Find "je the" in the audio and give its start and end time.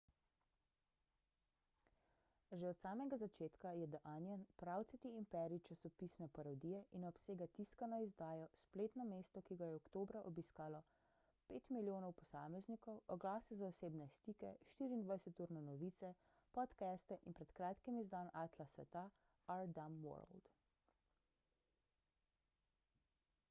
3.79-3.99